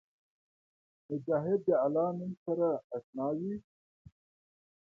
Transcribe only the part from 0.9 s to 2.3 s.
مجاهد د الله د